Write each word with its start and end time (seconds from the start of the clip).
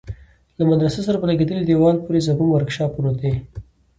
له 0.57 0.63
مدرسه 0.71 0.99
سره 1.07 1.17
په 1.19 1.25
لگېدلي 1.29 1.61
دېوال 1.65 1.97
پورې 2.05 2.25
زموږ 2.27 2.49
ورکشاپ 2.51 2.91
پروت 2.95 3.15
دى. 3.23 3.33